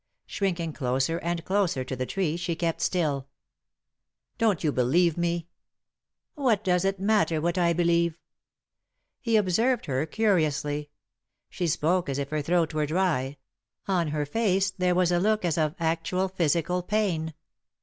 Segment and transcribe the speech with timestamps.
[0.25, 3.27] Shrink ing closer and closer to the tree, she kept still"
[4.39, 5.47] Don't you believe me?""
[6.33, 8.17] What does it matter what I believe?"
[9.21, 10.89] He observed her curiously.
[11.51, 13.37] She spoke as if her throat were dry;
[13.87, 17.35] on her face there was a look as of actual physical pain.